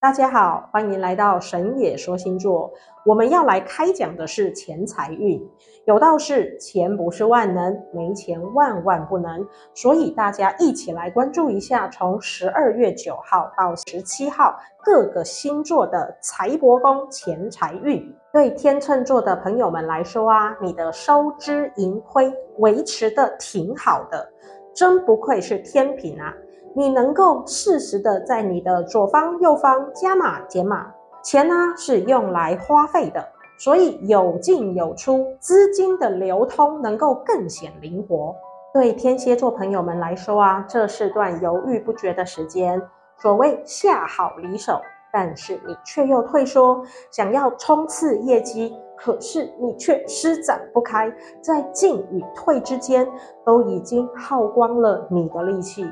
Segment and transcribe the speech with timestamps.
[0.00, 2.72] 大家好，欢迎来到神野说星座。
[3.04, 5.44] 我们要来开讲的是钱财运。
[5.86, 9.44] 有道是钱不是万能，没钱万万不能。
[9.74, 18.00] 所以大家一起来关注一下，从十二月九号到十七号各个星座的财帛宫钱财运。
[18.32, 24.30] 对天秤座的朋友们来说啊，你的收支盈亏维持得挺好的，
[24.72, 26.32] 真不愧是天平啊。
[26.78, 30.86] 你能够适时的在你的左方、右方加码减码，
[31.24, 33.28] 钱呢是用来花费的，
[33.58, 38.32] 所以有进有出，资金的流通能够更显灵活。
[38.72, 42.80] 对天蝎座朋友们来说啊，这是段犹豫不决的时间。
[43.16, 44.80] 所谓下好离手，
[45.12, 53.04] 但是你却又退缩，想要冲刺业绩，可是你却施展不开，在进与退之间，
[53.44, 55.84] 都已经耗光了你的力气。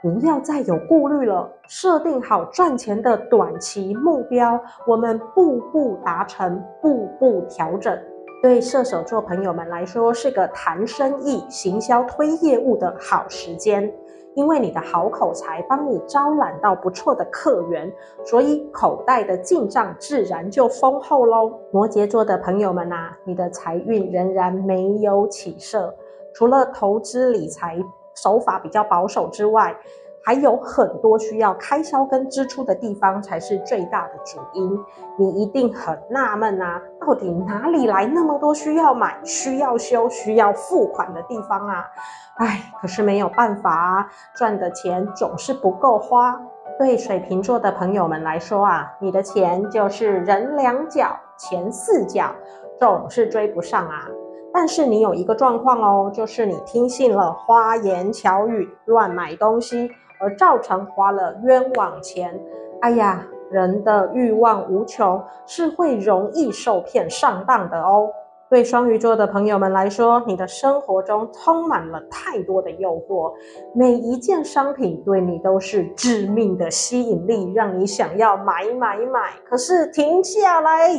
[0.00, 7.98] 不要再有顾虑了，设定好赚钱的短期目标，我们步步达成，步步调整。
[8.40, 13.92] 对射手座朋友们来说，是个谈生意、行销、推业务的好时间，
[14.34, 17.92] 因为你的好口才帮你招揽到不错的客源，
[18.24, 21.52] 所以口袋的进账自然就丰厚喽。
[21.72, 25.92] 摩羯座的朋友们啊，你的财运仍然没有起色，
[26.32, 27.76] 除了投资理财。
[28.22, 29.76] 手法比较保守之外，
[30.24, 34.78] 还有很多需要开销跟支出的地方才是最大的主因。
[35.16, 41.86] 你一定很纳闷啊，到底哪里来那么多需要买、需要修、需要付款的地方啊？
[42.36, 46.40] 哎，可是没有办法啊，赚的钱总是不够花。
[46.78, 52.32] 对水瓶座的朋友们来说啊，你的钱就是人两脚，钱四脚，
[52.78, 54.06] 总是追不上啊。
[54.52, 62.40] 但是你有一个状况哦，就是你听信了花言巧语，乱买东西，而造成花了冤枉钱。
[62.80, 68.08] 哎呀，人的欲望无穷，是会容易受骗上当的哦。
[68.50, 73.34] 对双鱼座的朋友们来说，你的生活中充满了太多的诱惑，
[73.74, 79.32] 每一件商品对你都是致命的吸引力，让你想要买买买。
[79.44, 80.90] 可是停下来。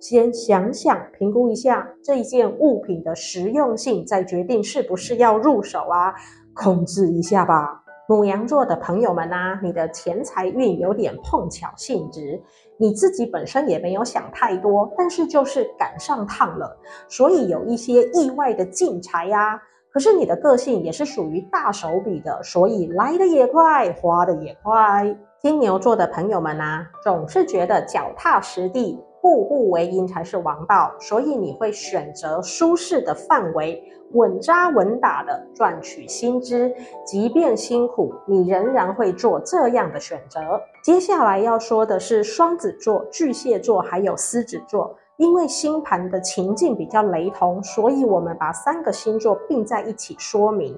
[0.00, 6.14] 先想想，评估一下这一件物品的实用性，再决定是不是要入手啊，
[6.54, 7.82] 控制一下吧。
[8.08, 12.40] 牡羊座的朋友们啊，你的钱财运有点碰巧性质，
[12.78, 16.74] 你自己本身也没有想太多，但是就是赶上趟了，
[17.06, 19.60] 所以有一些意外的进财呀。
[19.90, 25.14] 可是你的个性也是属于大手笔的，所以来得也快，花得也快。
[25.40, 28.98] 金牛座的朋友们啊，总是觉得脚踏实地。
[29.20, 36.72] 步步为营才是王道，所以你会选择舒适的范围，稳扎稳打的赚取薪资，
[37.04, 40.60] 即便辛苦，你仍然会做这样的选择。
[40.82, 50.76] 接下来要说的是双子座、巨蟹座还有狮子座，因为星盘的情境比较雷同，所以我们把三个星座并在一起说明。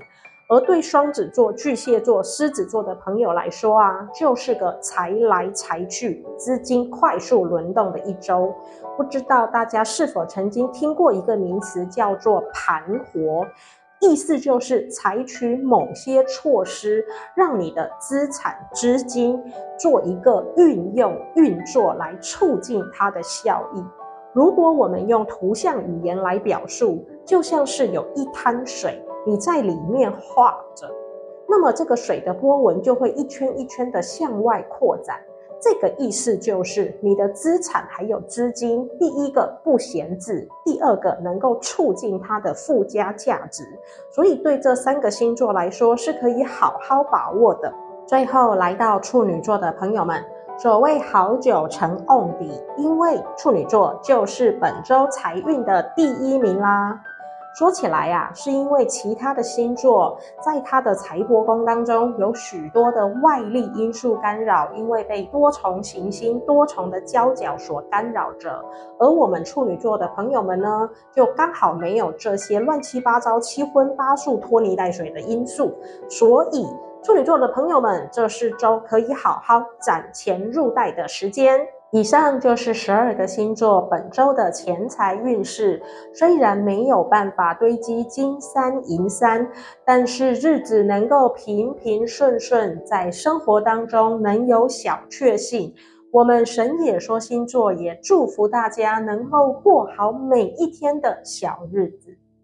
[0.50, 8.53] 而对双子座、巨蟹座、狮子座的朋友来说啊，就是个财来财去、资金快速轮动的一周。
[8.97, 13.47] 不知道大家是否曾经听过一个名词，叫做“盘活”，
[14.03, 17.06] 意思就是采取某些措施，
[17.37, 19.41] 让你的资产、资金
[19.78, 23.84] 做一个运用、运作，来促进它的效益。
[24.33, 29.00] 如果我们用图像语言来表述，就像是有一滩水。
[29.26, 30.91] 你在里面画着，
[31.48, 35.20] 那么这个水的波纹就会一圈一圈的向外扩展。
[35.62, 43.62] 这个意思就是你的资产还有资金，第一个不闲置，第二个能够促进它的附加价值。
[44.10, 47.70] 所以对这三个星座来说是可以好好把握的。
[48.06, 50.25] 最后来到处女座的朋友们，
[50.56, 56.98] 所谓好酒沉瓮底，因为处女座就是本周财运的第一名啦。
[57.53, 68.65] 说起来呀、啊，是因为其他的星座在他的财帛宫当中有许多的外力因素干扰，因为被多重行星、多重的交角所干扰着，
[68.98, 75.74] 而我们处女座的朋友们呢，就刚好没有这些乱七八糟、七荤八素、拖泥带水的因素，
[76.09, 76.66] 所以
[77.03, 81.66] 处女座的朋友们，这四周可以好好攒钱入袋的时间。
[81.92, 85.83] 以上就是十二个星座本周的钱财运势。
[86.15, 89.51] 虽然没有办法堆积金山银山，
[89.84, 95.75] 但是日子能够平平顺顺，在生活当中能有小确幸。
[96.13, 102.20] 我们神野说星座也祝福大家能够过好每一天的小日子。